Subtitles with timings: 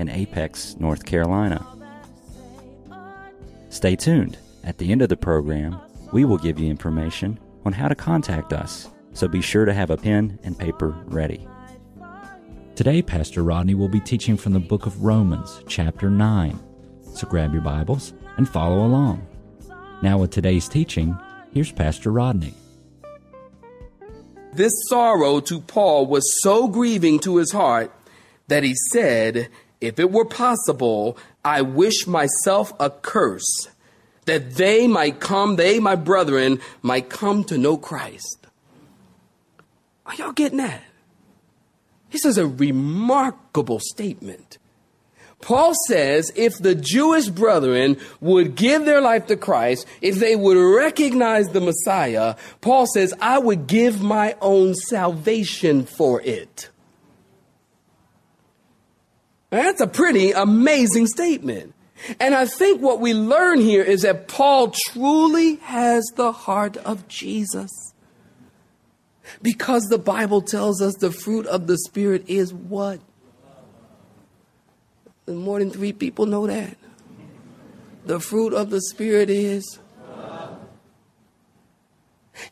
[0.00, 1.64] in Apex, North Carolina.
[3.68, 4.38] Stay tuned.
[4.64, 5.78] At the end of the program,
[6.12, 9.90] we will give you information on how to contact us, so be sure to have
[9.90, 11.46] a pen and paper ready.
[12.74, 16.58] Today, Pastor Rodney will be teaching from the book of Romans, chapter 9.
[17.14, 19.26] So grab your Bibles and follow along.
[20.02, 21.16] Now, with today's teaching,
[21.52, 22.54] here's Pastor Rodney.
[24.54, 27.92] This sorrow to Paul was so grieving to his heart
[28.48, 29.48] that he said,
[29.80, 33.68] If it were possible, I wish myself a curse,
[34.26, 38.46] that they might come, they, my brethren, might come to know Christ.
[40.06, 40.82] Are y'all getting that?
[42.10, 44.58] This is a remarkable statement.
[45.40, 50.58] Paul says if the Jewish brethren would give their life to Christ, if they would
[50.58, 56.68] recognize the Messiah, Paul says, I would give my own salvation for it.
[59.50, 61.74] That's a pretty amazing statement.
[62.18, 67.06] And I think what we learn here is that Paul truly has the heart of
[67.08, 67.70] Jesus.
[69.42, 73.00] Because the Bible tells us the fruit of the Spirit is what?
[75.26, 76.76] More than three people know that.
[78.06, 79.78] The fruit of the Spirit is.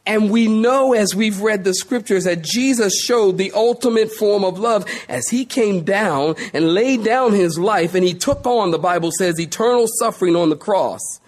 [0.09, 4.59] And we know as we've read the scriptures that Jesus showed the ultimate form of
[4.59, 8.78] love as he came down and laid down his life and he took on, the
[8.78, 11.20] Bible says, eternal suffering on the cross.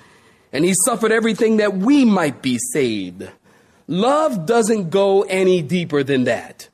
[0.51, 3.29] And he suffered everything that we might be saved.
[3.87, 6.70] Love doesn't go any deeper than that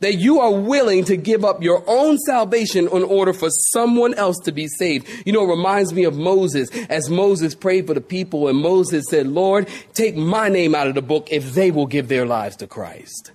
[0.00, 4.38] that you are willing to give up your own salvation in order for someone else
[4.44, 5.08] to be saved.
[5.24, 9.04] You know, it reminds me of Moses as Moses prayed for the people and Moses
[9.08, 12.56] said, Lord, take my name out of the book if they will give their lives
[12.56, 13.32] to Christ.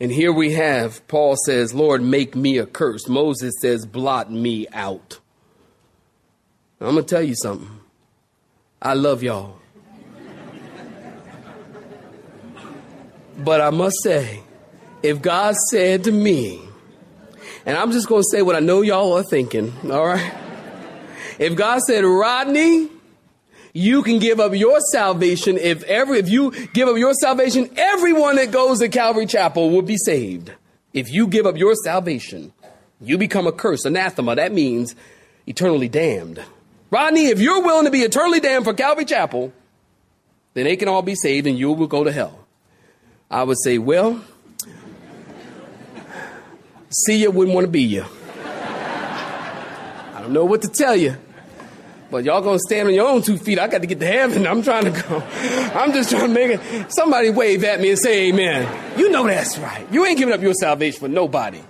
[0.00, 3.06] And here we have, Paul says, Lord, make me a curse.
[3.06, 5.18] Moses says, blot me out.
[6.80, 7.68] I'm going to tell you something.
[8.80, 9.58] I love y'all.
[13.36, 14.40] but I must say,
[15.02, 16.60] if God said to me,
[17.66, 20.32] and I'm just going to say what I know y'all are thinking, all right?
[21.38, 22.88] If God said, Rodney,
[23.72, 28.36] you can give up your salvation if every if you give up your salvation, everyone
[28.36, 30.52] that goes to Calvary Chapel will be saved.
[30.92, 32.52] If you give up your salvation,
[33.00, 34.34] you become a curse, anathema.
[34.36, 34.96] That means
[35.46, 36.42] eternally damned.
[36.90, 39.52] Rodney, if you're willing to be eternally damned for Calvary Chapel,
[40.54, 42.46] then they can all be saved and you will go to hell.
[43.30, 44.20] I would say, well,
[46.90, 48.04] see you wouldn't want to be you.
[48.44, 51.16] I don't know what to tell you.
[52.10, 53.60] But y'all gonna stand on your own two feet.
[53.60, 54.44] I got to get to heaven.
[54.46, 55.22] I'm trying to go.
[55.74, 56.92] I'm just trying to make it.
[56.92, 58.98] Somebody wave at me and say amen.
[58.98, 59.86] You know that's right.
[59.92, 61.62] You ain't giving up your salvation for nobody.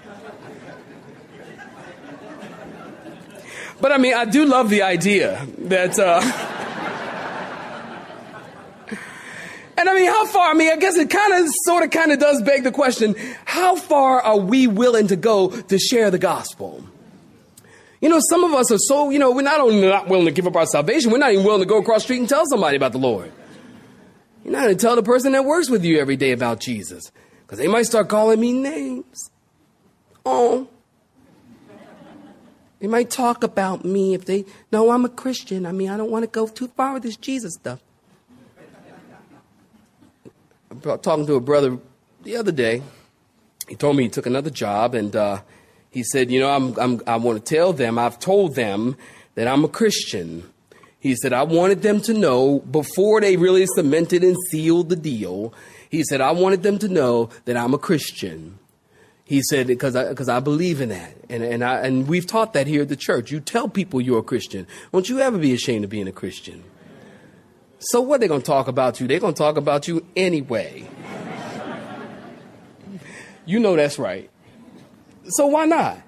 [3.80, 6.20] But I mean, I do love the idea that, uh,
[9.80, 10.50] And I mean, how far?
[10.50, 13.14] I mean, I guess it kind of, sort of, kind of does beg the question
[13.46, 16.84] how far are we willing to go to share the gospel?
[18.02, 20.32] You know, some of us are so, you know, we're not only not willing to
[20.32, 22.44] give up our salvation, we're not even willing to go across the street and tell
[22.46, 23.32] somebody about the Lord.
[24.44, 27.10] You're not going to tell the person that works with you every day about Jesus
[27.46, 29.30] because they might start calling me names.
[30.26, 30.68] Oh.
[32.80, 35.64] They might talk about me if they know I'm a Christian.
[35.64, 37.80] I mean, I don't want to go too far with this Jesus stuff.
[40.82, 41.78] Talking to a brother
[42.22, 42.82] the other day.
[43.68, 45.40] He told me he took another job, and uh,
[45.90, 47.98] he said, "You know, I'm, I'm, I want to tell them.
[47.98, 48.96] I've told them
[49.34, 50.48] that I'm a Christian."
[51.00, 55.52] He said, "I wanted them to know before they really cemented and sealed the deal."
[55.88, 58.58] He said, "I wanted them to know that I'm a Christian."
[59.24, 61.14] He said, because I, cause I believe in that.
[61.28, 63.30] And, and, I, and we've taught that here at the church.
[63.30, 64.66] You tell people you're a Christian.
[64.90, 66.64] Don't you ever be ashamed of being a Christian.
[67.80, 69.08] So what are they going to talk about you?
[69.08, 70.86] They're going to talk about you anyway.
[73.46, 74.30] you know that's right.
[75.24, 75.98] So why not?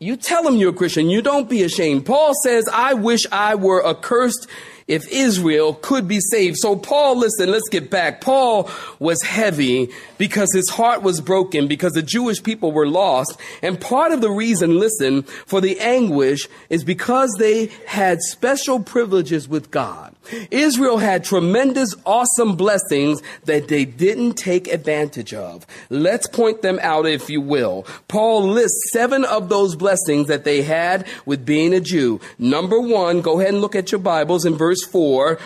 [0.00, 1.10] You tell them you're a Christian.
[1.10, 2.06] You don't be ashamed.
[2.06, 4.48] Paul says, I wish I were accursed
[4.88, 6.56] if Israel could be saved.
[6.58, 8.22] So Paul, listen, let's get back.
[8.22, 13.38] Paul was heavy because his heart was broken because the Jewish people were lost.
[13.62, 19.46] And part of the reason, listen, for the anguish is because they had special privileges
[19.46, 20.14] with God.
[20.50, 25.66] Israel had tremendous, awesome blessings that they didn't take advantage of.
[25.90, 27.86] Let's point them out, if you will.
[28.08, 32.20] Paul lists seven of those blessings that they had with being a Jew.
[32.38, 35.38] Number one, go ahead and look at your Bibles in verse four.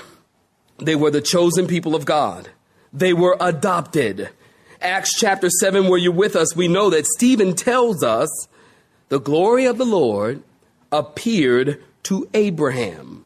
[0.79, 2.51] They were the chosen people of God.
[2.93, 4.31] They were adopted.
[4.81, 8.29] Acts chapter 7, where you're with us, we know that Stephen tells us
[9.09, 10.43] the glory of the Lord
[10.91, 13.25] appeared to Abraham.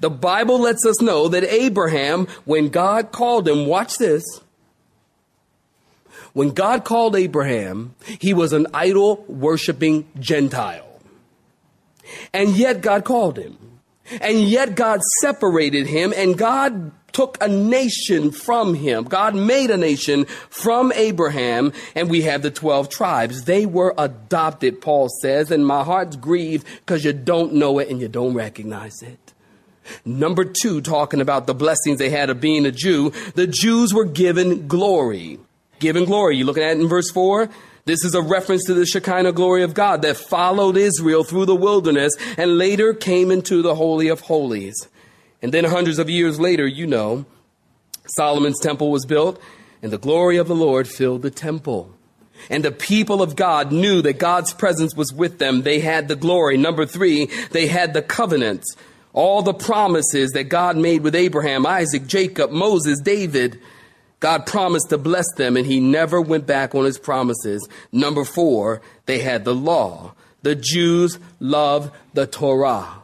[0.00, 4.24] The Bible lets us know that Abraham, when God called him, watch this.
[6.32, 11.00] When God called Abraham, he was an idol worshiping Gentile.
[12.32, 13.58] And yet God called him.
[14.20, 19.04] And yet God separated him and God took a nation from him.
[19.04, 23.44] God made a nation from Abraham and we have the 12 tribes.
[23.44, 28.00] They were adopted, Paul says, and my heart's grieved because you don't know it and
[28.00, 29.18] you don't recognize it.
[30.04, 34.04] Number two, talking about the blessings they had of being a Jew, the Jews were
[34.04, 35.38] given glory.
[35.80, 36.36] Given glory.
[36.36, 37.50] You looking at it in verse four?
[37.84, 41.56] This is a reference to the Shekinah glory of God that followed Israel through the
[41.56, 44.88] wilderness and later came into the Holy of Holies.
[45.42, 47.24] And then hundreds of years later, you know,
[48.06, 49.40] Solomon's temple was built
[49.82, 51.92] and the glory of the Lord filled the temple.
[52.48, 55.62] And the people of God knew that God's presence was with them.
[55.62, 56.56] They had the glory.
[56.56, 58.76] Number three, they had the covenants.
[59.12, 63.60] All the promises that God made with Abraham, Isaac, Jacob, Moses, David.
[64.22, 67.68] God promised to bless them and he never went back on his promises.
[67.90, 70.14] Number four, they had the law.
[70.42, 73.02] The Jews loved the Torah.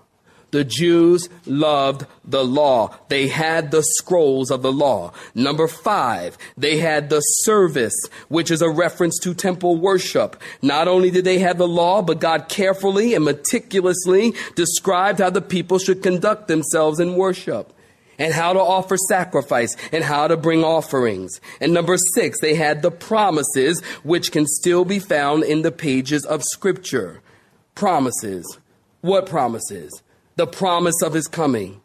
[0.52, 2.96] The Jews loved the law.
[3.08, 5.12] They had the scrolls of the law.
[5.34, 7.96] Number five, they had the service,
[8.28, 10.40] which is a reference to temple worship.
[10.62, 15.42] Not only did they have the law, but God carefully and meticulously described how the
[15.42, 17.74] people should conduct themselves in worship
[18.18, 21.40] and how to offer sacrifice and how to bring offerings.
[21.60, 26.24] And number six, they had the promises, which can still be found in the pages
[26.24, 27.20] of scripture.
[27.74, 28.58] Promises.
[29.00, 30.02] What promises?
[30.38, 31.80] the promise of his coming,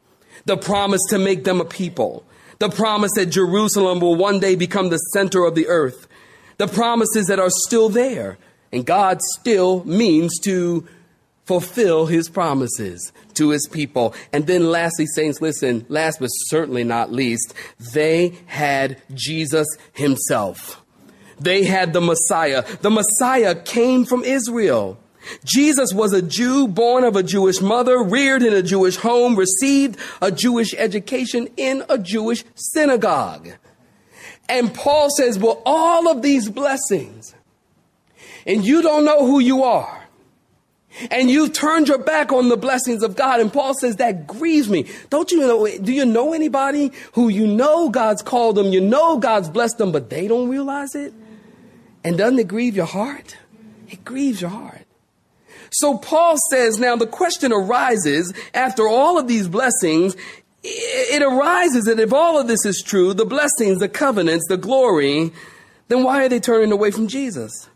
[0.46, 2.24] the promise to make them a people,
[2.60, 6.08] the promise that Jerusalem will one day become the center of the earth,
[6.58, 8.38] the promises that are still there.
[8.72, 10.88] And God still means to
[11.46, 14.14] fulfill his promises to his people.
[14.32, 17.54] And then lastly, saints, listen, last but certainly not least,
[17.94, 20.82] they had Jesus himself.
[21.40, 22.64] They had the Messiah.
[22.82, 25.00] The Messiah came from Israel.
[25.46, 29.98] Jesus was a Jew born of a Jewish mother, reared in a Jewish home, received
[30.22, 33.50] a Jewish education in a Jewish synagogue.
[34.50, 37.34] And Paul says, well, all of these blessings,
[38.46, 40.03] and you don't know who you are.
[41.10, 43.40] And you've turned your back on the blessings of God.
[43.40, 44.86] And Paul says that grieves me.
[45.10, 45.68] Don't you know?
[45.68, 49.92] Do you know anybody who you know God's called them, you know God's blessed them,
[49.92, 51.14] but they don't realize it?
[52.04, 53.38] And doesn't it grieve your heart?
[53.90, 54.86] It grieves your heart.
[55.72, 60.16] So Paul says, now the question arises after all of these blessings,
[60.64, 65.32] it arises that if all of this is true, the blessings, the covenants, the glory,
[65.88, 67.70] then why are they turning away from Jesus?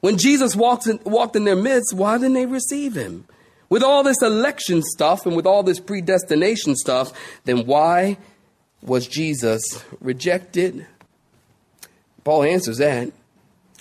[0.00, 3.26] When Jesus walked in, walked in their midst, why didn't they receive him?
[3.68, 7.12] With all this election stuff and with all this predestination stuff,
[7.44, 8.16] then why
[8.82, 10.86] was Jesus rejected?
[12.24, 13.12] Paul answers that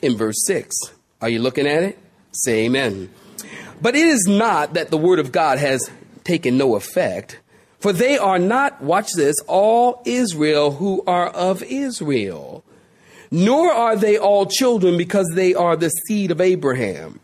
[0.02, 0.76] in verse 6.
[1.22, 1.98] Are you looking at it?
[2.32, 3.10] Say amen.
[3.82, 5.90] But it is not that the word of God has
[6.24, 7.40] taken no effect,
[7.80, 12.64] for they are not, watch this, all Israel who are of Israel,
[13.32, 17.20] nor are they all children because they are the seed of Abraham.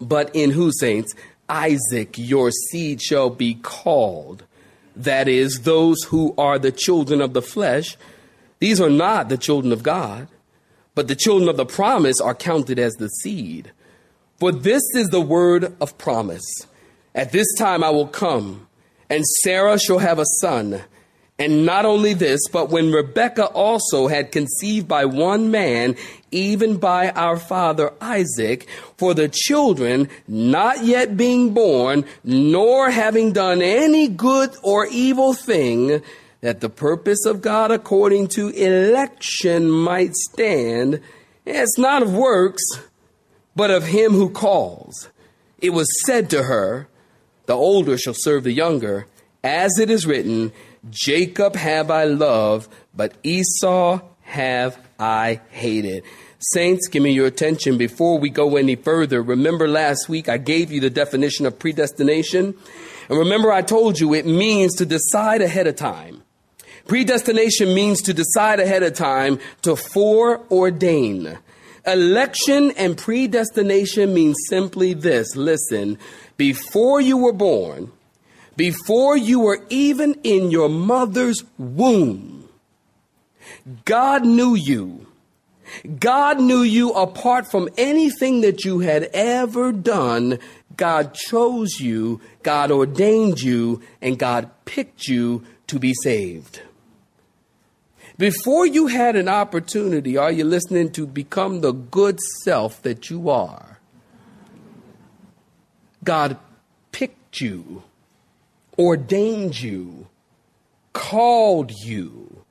[0.00, 1.14] But in who, saints?
[1.48, 4.44] Isaac, your seed shall be called.
[4.94, 7.96] That is, those who are the children of the flesh.
[8.58, 10.28] These are not the children of God,
[10.94, 13.72] but the children of the promise are counted as the seed.
[14.38, 16.66] For this is the word of promise.
[17.14, 18.66] At this time I will come,
[19.08, 20.82] and Sarah shall have a son.
[21.40, 25.94] And not only this, but when Rebekah also had conceived by one man,
[26.32, 33.62] even by our father Isaac, for the children not yet being born, nor having done
[33.62, 36.02] any good or evil thing,
[36.40, 41.00] that the purpose of God according to election might stand,
[41.46, 42.62] it's not of works,
[43.54, 45.08] but of him who calls.
[45.60, 46.88] It was said to her,
[47.46, 49.06] The older shall serve the younger.
[49.42, 50.52] As it is written,
[50.90, 56.04] Jacob have I loved, but Esau have I hated.
[56.38, 59.22] Saints, give me your attention before we go any further.
[59.22, 62.54] Remember last week I gave you the definition of predestination.
[63.08, 66.22] And remember I told you it means to decide ahead of time.
[66.86, 71.38] Predestination means to decide ahead of time to foreordain.
[71.86, 75.34] Election and predestination means simply this.
[75.36, 75.98] Listen,
[76.36, 77.90] before you were born,
[78.58, 82.48] before you were even in your mother's womb,
[83.84, 85.06] God knew you.
[86.00, 90.40] God knew you apart from anything that you had ever done.
[90.76, 96.62] God chose you, God ordained you, and God picked you to be saved.
[98.16, 103.30] Before you had an opportunity, are you listening to become the good self that you
[103.30, 103.78] are?
[106.02, 106.38] God
[106.90, 107.84] picked you,
[108.78, 110.06] ordained you,
[110.92, 112.44] called you.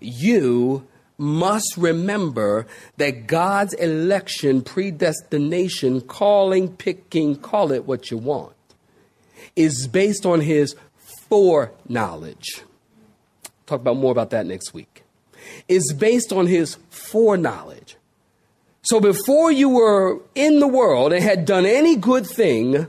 [0.00, 0.86] You
[1.18, 8.54] must remember that God's election, predestination, calling, picking, call it what you want,
[9.54, 10.74] is based on his
[11.28, 12.62] foreknowledge.
[13.66, 15.02] Talk about more about that next week
[15.68, 17.96] is based on his foreknowledge.
[18.82, 22.88] So before you were in the world and had done any good thing,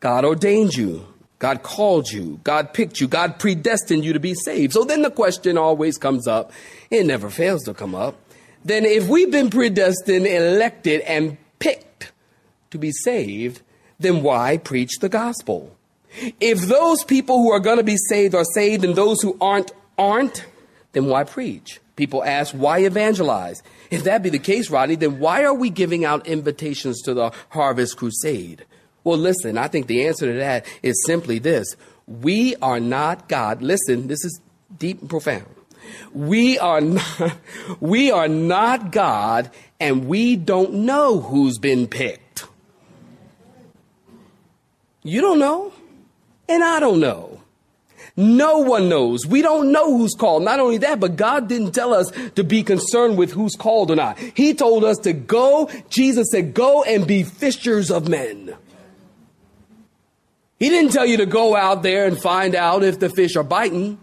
[0.00, 1.06] God ordained you.
[1.38, 2.40] God called you.
[2.44, 3.08] God picked you.
[3.08, 4.72] God predestined you to be saved.
[4.72, 6.52] So then the question always comes up.
[6.90, 8.16] It never fails to come up.
[8.64, 12.12] Then if we've been predestined, elected, and picked
[12.70, 13.62] to be saved,
[14.00, 15.76] then why preach the gospel?
[16.40, 19.72] If those people who are going to be saved are saved and those who aren't
[19.98, 20.44] aren't,
[20.92, 21.80] then why preach?
[21.96, 23.62] People ask, why evangelize?
[23.90, 27.32] If that be the case, Rodney, then why are we giving out invitations to the
[27.50, 28.64] Harvest Crusade?
[29.06, 31.76] Well, listen, I think the answer to that is simply this.
[32.08, 33.62] We are not God.
[33.62, 34.40] Listen, this is
[34.76, 35.46] deep and profound.
[36.12, 37.36] We are not,
[37.78, 42.46] we are not God and we don't know who's been picked.
[45.04, 45.72] You don't know
[46.48, 47.40] and I don't know.
[48.16, 49.24] No one knows.
[49.24, 50.42] We don't know who's called.
[50.42, 53.96] Not only that, but God didn't tell us to be concerned with who's called or
[53.96, 54.18] not.
[54.18, 55.70] He told us to go.
[55.90, 58.56] Jesus said, go and be fishers of men.
[60.58, 63.44] He didn't tell you to go out there and find out if the fish are
[63.44, 63.98] biting.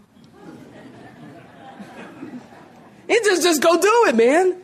[3.07, 4.61] He just, just go do it, man.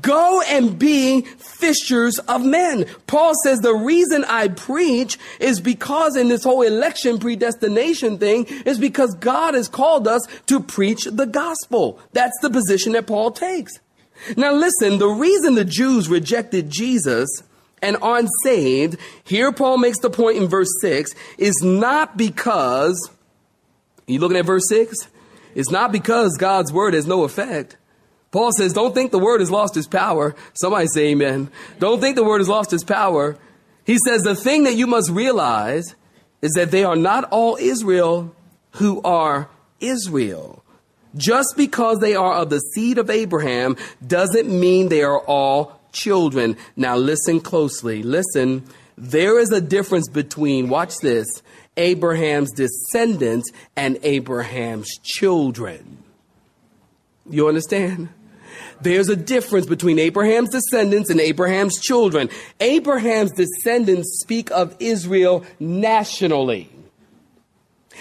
[0.00, 2.86] Go and be fishers of men.
[3.06, 8.78] Paul says the reason I preach is because in this whole election predestination thing is
[8.78, 12.00] because God has called us to preach the gospel.
[12.12, 13.72] That's the position that Paul takes.
[14.36, 17.28] Now listen, the reason the Jews rejected Jesus
[17.86, 23.10] and aren't saved, here Paul makes the point in verse 6, is not because,
[24.06, 25.08] you looking at verse 6?
[25.54, 27.76] It's not because God's word has no effect.
[28.30, 30.34] Paul says, don't think the word has lost its power.
[30.52, 31.48] Somebody say amen.
[31.78, 33.38] Don't think the word has lost its power.
[33.84, 35.94] He says, the thing that you must realize
[36.42, 38.34] is that they are not all Israel
[38.72, 39.48] who are
[39.80, 40.62] Israel.
[41.16, 43.76] Just because they are of the seed of Abraham
[44.06, 46.56] doesn't mean they are all children.
[46.76, 48.02] Now listen closely.
[48.02, 48.64] Listen.
[48.98, 51.26] There is a difference between, watch this,
[51.76, 55.98] Abraham's descendants and Abraham's children.
[57.28, 58.08] You understand?
[58.80, 62.30] There's a difference between Abraham's descendants and Abraham's children.
[62.60, 66.70] Abraham's descendants speak of Israel nationally,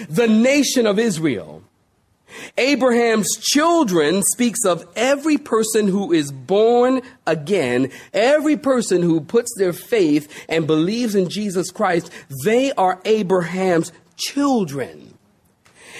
[0.09, 1.61] the nation of Israel.
[2.57, 9.73] Abraham's children speaks of every person who is born again, every person who puts their
[9.73, 12.11] faith and believes in Jesus Christ.
[12.43, 15.13] They are Abraham's children.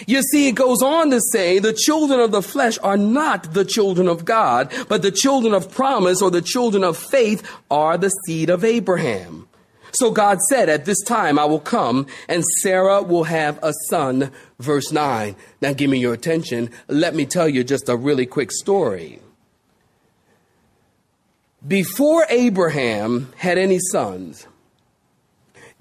[0.07, 3.63] You see, it goes on to say the children of the flesh are not the
[3.63, 8.09] children of God, but the children of promise or the children of faith are the
[8.09, 9.47] seed of Abraham.
[9.91, 14.31] So God said, At this time I will come, and Sarah will have a son.
[14.59, 15.35] Verse 9.
[15.61, 16.69] Now give me your attention.
[16.87, 19.19] Let me tell you just a really quick story.
[21.65, 24.47] Before Abraham had any sons,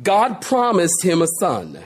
[0.03, 1.85] God promised him a son.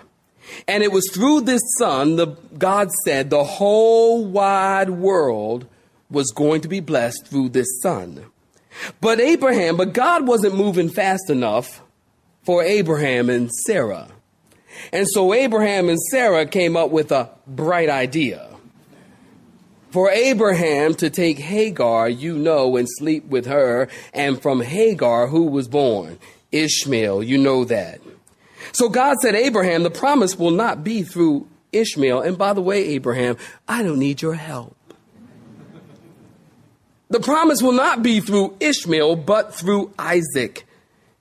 [0.67, 5.67] And it was through this son, the, God said, the whole wide world
[6.11, 8.25] was going to be blessed through this son.
[9.01, 11.83] But Abraham, but God wasn't moving fast enough
[12.49, 14.09] for Abraham and Sarah.
[14.91, 18.49] And so Abraham and Sarah came up with a bright idea.
[19.91, 25.43] For Abraham to take Hagar, you know, and sleep with her, and from Hagar, who
[25.49, 26.19] was born?
[26.51, 28.01] Ishmael, you know that.
[28.73, 32.23] So God said, Abraham, the promise will not be through Ishmael.
[32.23, 33.37] And by the way, Abraham,
[33.69, 34.75] I don't need your help.
[37.11, 40.65] The promise will not be through Ishmael, but through Isaac.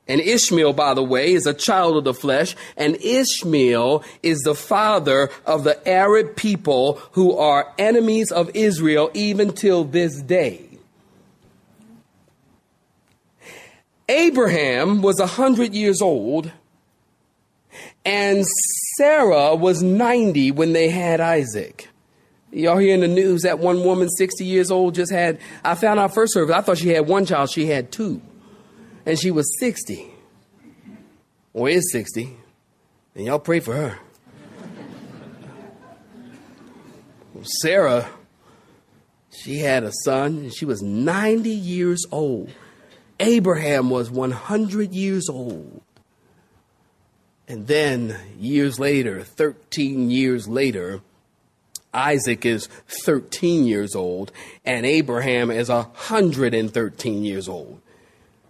[0.08, 4.56] And Ishmael, by the way, is a child of the flesh, and Ishmael is the
[4.56, 10.64] father of the Arab people who are enemies of Israel even till this day.
[14.10, 16.52] Abraham was a hundred years old,
[18.06, 18.46] and
[18.96, 21.90] Sarah was 90 when they had Isaac.
[22.52, 26.00] Y'all hear in the news that one woman, 60 years old, just had, I found
[26.00, 28.22] out first service, I thought she had one child, she had two.
[29.08, 30.06] And she was 60.
[31.54, 32.36] Or is 60.
[33.16, 34.00] And y'all pray for her.
[37.62, 38.10] Sarah,
[39.32, 42.50] she had a son, and she was 90 years old.
[43.18, 45.82] Abraham was 100 years old.
[47.48, 51.00] And then, years later, 13 years later,
[51.94, 52.68] Isaac is
[53.06, 54.34] 13 years old,
[54.66, 57.82] and Abraham is 113 years old.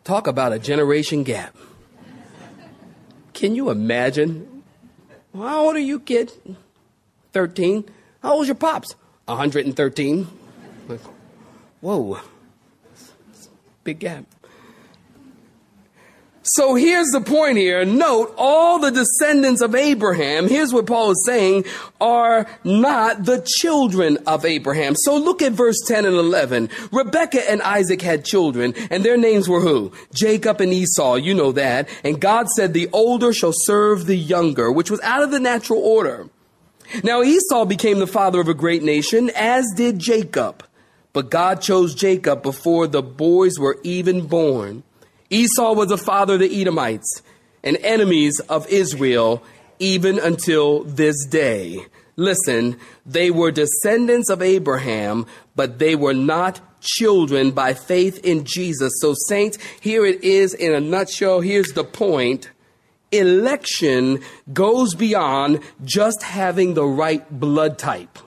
[0.07, 1.53] Talk about a generation gap.
[3.33, 4.63] Can you imagine?
[5.35, 6.31] How old are you, kid?
[7.33, 7.83] 13.
[8.23, 8.95] How old's your pops?
[9.25, 10.27] 113.
[11.81, 12.21] Whoa.
[13.83, 14.23] Big gap.
[16.50, 17.84] So here's the point here.
[17.84, 21.66] Note all the descendants of Abraham, here's what Paul is saying,
[22.00, 24.96] are not the children of Abraham.
[24.96, 26.70] So look at verse 10 and 11.
[26.94, 29.92] Rebekah and Isaac had children, and their names were who?
[30.13, 31.89] Jacob and Esau, you know that.
[32.06, 35.82] And God said, the older shall serve the younger, which was out of the natural
[35.82, 36.30] order.
[37.04, 40.63] Now Esau became the father of a great nation, as did Jacob.
[41.12, 44.84] But God chose Jacob before the boys were even born.
[45.29, 47.22] Esau was the father of the Edomites
[47.63, 49.43] and enemies of Israel
[49.79, 51.86] even until this day.
[52.15, 58.93] Listen, they were descendants of Abraham, but they were not children by faith in Jesus.
[59.00, 61.41] So, saints, here it is in a nutshell.
[61.41, 62.50] Here's the point
[63.12, 68.20] election goes beyond just having the right blood type.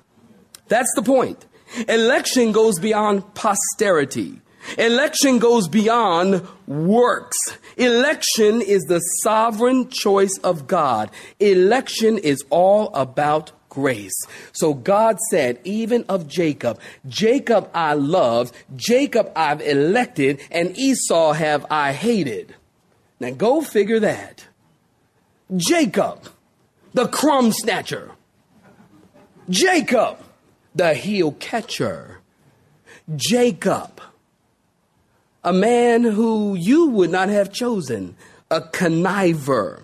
[0.68, 1.44] That's the point.
[1.88, 4.40] Election goes beyond posterity.
[4.78, 7.38] Election goes beyond works.
[7.76, 11.10] Election is the sovereign choice of God.
[11.38, 14.20] Election is all about grace.
[14.52, 16.78] So God said, even of Jacob,
[17.08, 22.54] Jacob I loved, Jacob I've elected, and Esau have I hated.
[23.18, 24.46] Now go figure that.
[25.56, 26.28] Jacob,
[26.94, 28.12] the crumb snatcher.
[29.48, 30.18] Jacob,
[30.74, 32.20] the heel catcher.
[33.16, 34.00] Jacob,
[35.42, 38.16] a man who you would not have chosen,
[38.50, 39.82] a conniver.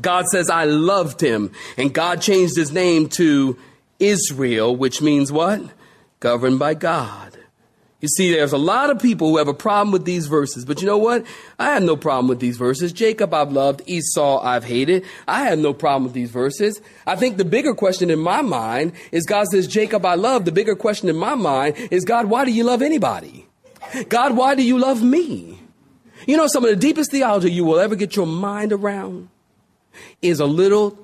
[0.00, 1.52] God says, I loved him.
[1.76, 3.58] And God changed his name to
[3.98, 5.62] Israel, which means what?
[6.20, 7.36] Governed by God.
[8.00, 10.80] You see, there's a lot of people who have a problem with these verses, but
[10.80, 11.26] you know what?
[11.58, 12.94] I have no problem with these verses.
[12.94, 15.04] Jacob I've loved, Esau I've hated.
[15.28, 16.80] I have no problem with these verses.
[17.06, 20.46] I think the bigger question in my mind is God says, Jacob I love.
[20.46, 23.46] The bigger question in my mind is, God, why do you love anybody?
[24.08, 25.60] God, why do you love me?
[26.26, 29.28] You know, some of the deepest theology you will ever get your mind around
[30.20, 30.98] is a little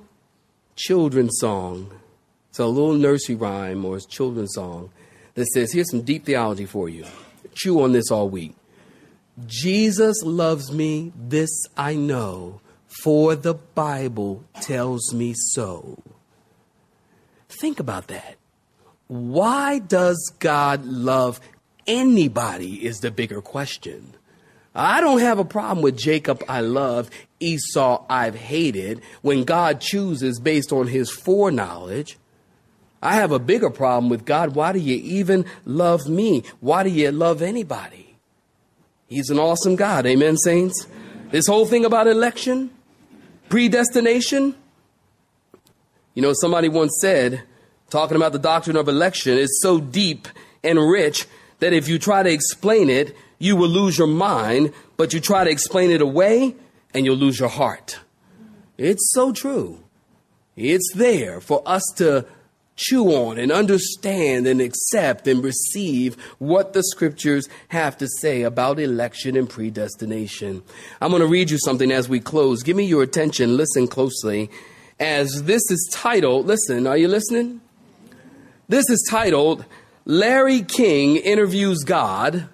[0.75, 1.91] children's song.
[2.49, 4.91] It's a little nursery rhyme or a children's song
[5.33, 7.05] that says, Here's some deep theology for you.
[7.53, 8.55] Chew on this all week.
[9.45, 16.01] Jesus loves me, this I know, for the Bible tells me so.
[17.49, 18.37] Think about that.
[19.07, 21.39] Why does God love
[21.87, 24.13] anybody is the bigger question.
[24.75, 30.39] I don't have a problem with Jacob I love, Esau I've hated, when God chooses
[30.39, 32.17] based on his foreknowledge.
[33.01, 34.55] I have a bigger problem with God.
[34.55, 36.43] Why do you even love me?
[36.59, 38.15] Why do you love anybody?
[39.07, 40.05] He's an awesome God.
[40.05, 40.85] Amen, saints?
[41.31, 42.69] This whole thing about election,
[43.49, 44.55] predestination.
[46.13, 47.43] You know, somebody once said,
[47.89, 50.27] talking about the doctrine of election, is so deep
[50.63, 51.25] and rich
[51.59, 55.43] that if you try to explain it, you will lose your mind, but you try
[55.43, 56.55] to explain it away
[56.93, 57.99] and you'll lose your heart.
[58.77, 59.83] It's so true.
[60.55, 62.25] It's there for us to
[62.75, 68.79] chew on and understand and accept and receive what the scriptures have to say about
[68.79, 70.63] election and predestination.
[71.01, 72.63] I'm going to read you something as we close.
[72.63, 73.57] Give me your attention.
[73.57, 74.49] Listen closely.
[74.99, 77.61] As this is titled, listen, are you listening?
[78.69, 79.65] This is titled,
[80.09, 82.47] Larry King interviews God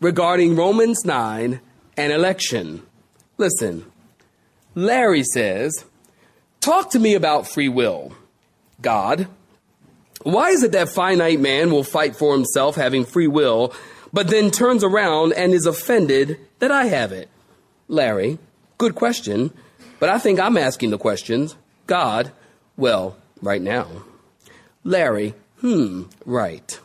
[0.00, 1.60] regarding Romans 9
[1.98, 2.82] and election.
[3.36, 3.84] Listen,
[4.74, 5.84] Larry says,
[6.60, 8.14] Talk to me about free will.
[8.80, 9.28] God,
[10.22, 13.74] why is it that finite man will fight for himself having free will,
[14.10, 17.28] but then turns around and is offended that I have it?
[17.88, 18.38] Larry,
[18.78, 19.52] good question,
[20.00, 21.54] but I think I'm asking the questions.
[21.86, 22.32] God,
[22.78, 23.88] well, right now.
[24.84, 26.80] Larry, hmm, right.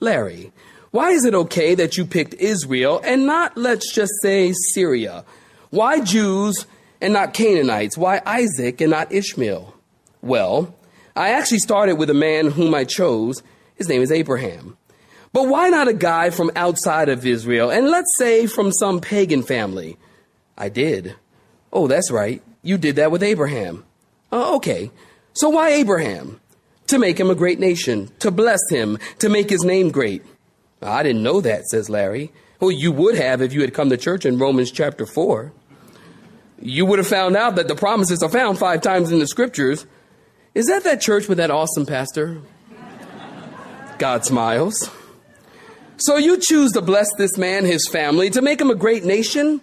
[0.00, 0.52] Larry,
[0.90, 5.24] why is it okay that you picked Israel and not, let's just say, Syria?
[5.70, 6.66] Why Jews
[7.00, 7.98] and not Canaanites?
[7.98, 9.74] Why Isaac and not Ishmael?
[10.22, 10.74] Well,
[11.14, 13.42] I actually started with a man whom I chose.
[13.74, 14.76] His name is Abraham.
[15.32, 19.42] But why not a guy from outside of Israel and let's say from some pagan
[19.42, 19.98] family?
[20.56, 21.14] I did.
[21.72, 22.42] Oh, that's right.
[22.62, 23.84] You did that with Abraham.
[24.32, 24.90] Uh, okay.
[25.34, 26.40] So why Abraham?
[26.88, 30.22] To make him a great nation, to bless him, to make his name great.
[30.80, 32.32] I didn't know that, says Larry.
[32.60, 35.52] Well, you would have if you had come to church in Romans chapter 4
[36.60, 39.86] you would have found out that the promises are found five times in the scriptures.
[40.54, 42.40] Is that that church with that awesome pastor?
[43.98, 44.90] God smiles.
[45.98, 49.60] So you choose to bless this man, his family, to make him a great nation?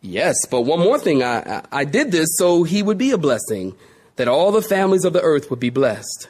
[0.00, 1.22] Yes, but one more thing.
[1.22, 3.76] I, I, did this so he would be a blessing,
[4.16, 6.28] that all the families of the earth would be blessed.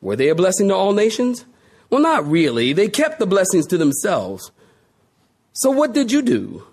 [0.00, 1.44] Were they a blessing to all nations?
[1.90, 2.72] Well, not really.
[2.72, 4.52] They kept the blessings to themselves.
[5.52, 6.64] So what did you do?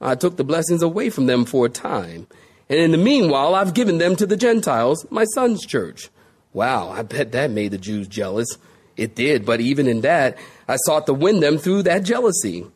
[0.00, 2.26] I took the blessings away from them for a time.
[2.68, 6.10] And in the meanwhile, I've given them to the Gentiles, my son's church.
[6.52, 8.48] Wow, I bet that made the Jews jealous.
[8.96, 12.66] It did, but even in that, I sought to win them through that jealousy.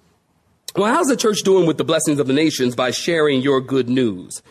[0.75, 3.89] Well, how's the church doing with the blessings of the nations by sharing your good
[3.89, 4.43] news?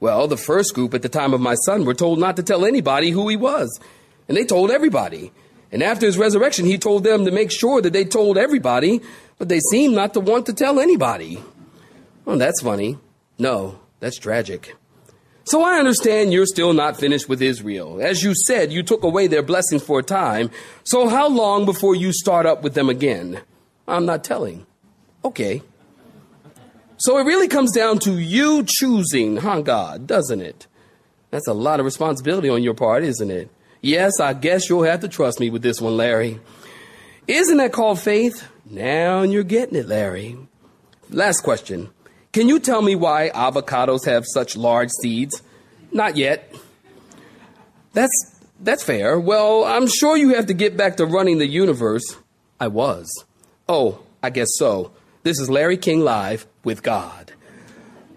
[0.00, 2.64] Well, the first group at the time of my son were told not to tell
[2.64, 3.78] anybody who he was.
[4.28, 5.32] And they told everybody.
[5.72, 9.00] And after his resurrection, he told them to make sure that they told everybody,
[9.38, 11.42] but they seemed not to want to tell anybody.
[12.26, 12.98] Oh, that's funny.
[13.38, 14.74] No, that's tragic.
[15.44, 18.02] So I understand you're still not finished with Israel.
[18.02, 20.50] As you said, you took away their blessings for a time.
[20.84, 23.40] So how long before you start up with them again?
[23.86, 24.66] I'm not telling.
[25.24, 25.62] Okay.
[26.98, 30.66] So it really comes down to you choosing, huh, God, doesn't it?
[31.30, 33.50] That's a lot of responsibility on your part, isn't it?
[33.80, 36.40] Yes, I guess you'll have to trust me with this one, Larry.
[37.26, 38.48] Isn't that called faith?
[38.64, 40.36] Now you're getting it, Larry.
[41.10, 41.90] Last question.
[42.32, 45.42] Can you tell me why avocados have such large seeds?
[45.92, 46.52] Not yet.
[47.92, 49.18] That's that's fair.
[49.18, 52.16] Well, I'm sure you have to get back to running the universe.
[52.60, 53.24] I was.
[53.68, 54.92] Oh, I guess so.
[55.22, 57.32] This is Larry King Live with God.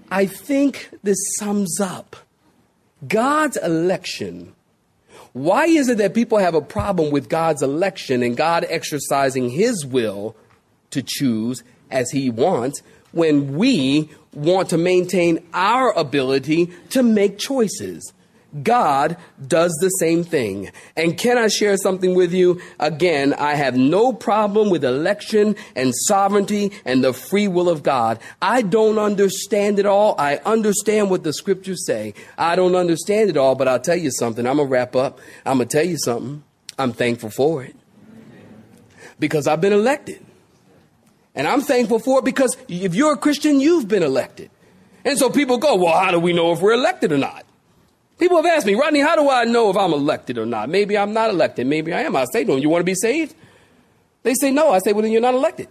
[0.10, 2.15] I think this sums up
[3.08, 4.54] God's election.
[5.34, 9.86] Why is it that people have a problem with God's election and God exercising his
[9.86, 10.36] will
[10.91, 18.13] to choose as he wants when we want to maintain our ability to make choices.
[18.64, 20.72] God does the same thing.
[20.98, 22.62] And can I share something with you?
[22.80, 28.20] Again, I have no problem with election and sovereignty and the free will of God.
[28.42, 30.16] I don't understand it all.
[30.20, 32.14] I understand what the scriptures say.
[32.38, 34.46] I don't understand it all, but I'll tell you something.
[34.46, 35.20] I'm going to wrap up.
[35.46, 36.44] I'm going to tell you something.
[36.78, 37.76] I'm thankful for it
[39.20, 40.26] because I've been elected.
[41.34, 44.50] And I'm thankful for it because if you're a Christian, you've been elected.
[45.06, 47.46] And so people go, well, how do we know if we're elected or not?
[48.22, 50.70] People have asked me, Rodney, how do I know if I'm elected or not?
[50.70, 51.66] Maybe I'm not elected.
[51.66, 52.16] Maybe I am.
[52.16, 53.34] I say to them, you want to be saved?
[54.22, 54.70] They say no.
[54.70, 55.68] I say, well, then you're not elected.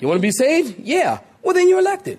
[0.00, 0.78] You want to be saved?
[0.78, 1.20] Yeah.
[1.42, 2.18] Well, then you're elected.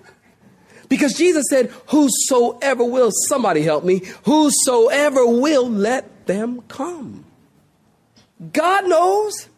[0.88, 7.24] Because Jesus said, whosoever will, somebody help me, whosoever will, let them come.
[8.52, 9.48] God knows.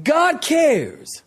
[0.00, 1.24] God cares.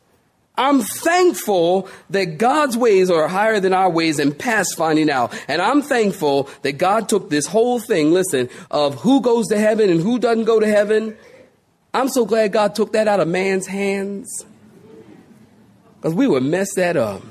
[0.58, 5.34] I'm thankful that God's ways are higher than our ways and past finding out.
[5.48, 9.90] And I'm thankful that God took this whole thing, listen, of who goes to heaven
[9.90, 11.18] and who doesn't go to heaven.
[11.94, 14.46] I'm so glad God took that out of man's hands.
[15.98, 17.22] Because we would mess that up.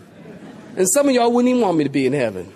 [0.76, 2.52] And some of y'all wouldn't even want me to be in heaven.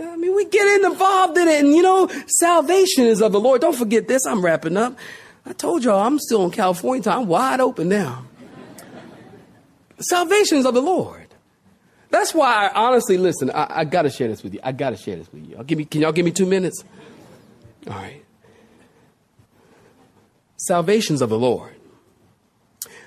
[0.00, 3.60] I mean, we get involved in it, and you know, salvation is of the Lord.
[3.60, 4.24] Don't forget this.
[4.26, 4.96] I'm wrapping up.
[5.44, 8.24] I told y'all I'm still in California time, I'm wide open now.
[9.98, 11.26] Salvation is of the Lord.
[12.10, 13.50] That's why I honestly listen.
[13.50, 14.60] I, I got to share this with you.
[14.62, 15.56] I got to share this with you.
[15.56, 16.84] I'll give me, can y'all give me two minutes?
[17.88, 18.22] All right.
[20.56, 21.74] Salvation's of the Lord.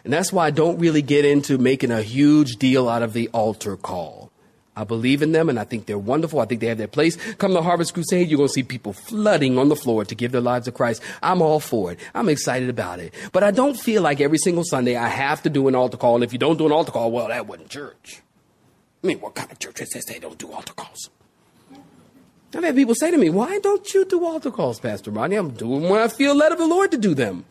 [0.03, 3.27] And that's why I don't really get into making a huge deal out of the
[3.29, 4.31] altar call.
[4.75, 6.39] I believe in them and I think they're wonderful.
[6.39, 7.15] I think they have their place.
[7.35, 10.31] Come to Harvest Crusade, you're going to see people flooding on the floor to give
[10.31, 11.01] their lives to Christ.
[11.23, 11.99] I'm all for it.
[12.13, 13.13] I'm excited about it.
[13.31, 16.15] But I don't feel like every single Sunday I have to do an altar call.
[16.15, 18.21] And if you don't do an altar call, well, that wasn't church.
[19.03, 20.05] I mean, what kind of church is this?
[20.05, 21.09] They don't do altar calls.
[22.55, 25.35] I've had people say to me, Why don't you do altar calls, Pastor Rodney?
[25.35, 27.45] I'm doing when I feel led of the Lord to do them.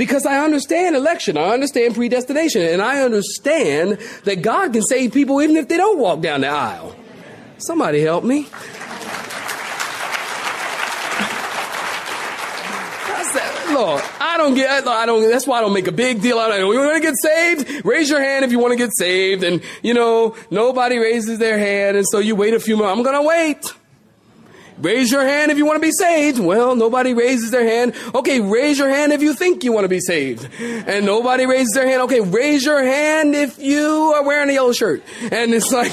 [0.00, 5.42] Because I understand election, I understand predestination, and I understand that God can save people
[5.42, 6.96] even if they don't walk down the aisle.
[7.58, 8.48] Somebody help me.
[13.74, 16.50] Lord, I don't get, I don't, that's why I don't make a big deal out
[16.50, 16.60] of it.
[16.60, 17.84] You want to get saved?
[17.84, 19.44] Raise your hand if you want to get saved.
[19.44, 21.98] And, you know, nobody raises their hand.
[21.98, 22.88] And so you wait a few more.
[22.88, 23.74] I'm going to wait.
[24.80, 26.38] Raise your hand if you want to be saved.
[26.38, 27.94] Well, nobody raises their hand.
[28.14, 30.48] Okay, raise your hand if you think you want to be saved.
[30.60, 32.02] And nobody raises their hand.
[32.02, 35.02] Okay, raise your hand if you are wearing a yellow shirt.
[35.30, 35.92] And it's like,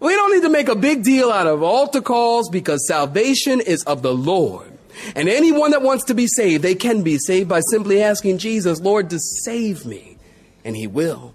[0.00, 3.84] we don't need to make a big deal out of altar calls because salvation is
[3.84, 4.72] of the Lord.
[5.14, 8.80] And anyone that wants to be saved, they can be saved by simply asking Jesus,
[8.80, 10.18] Lord, to save me.
[10.64, 11.34] And He will.